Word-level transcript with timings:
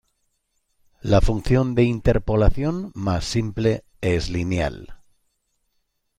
La 1.01 1.21
función 1.21 1.75
de 1.75 1.83
interpolación 1.83 2.91
más 2.95 3.23
simple 3.23 3.83
es 4.01 4.31
lineal. 4.31 4.95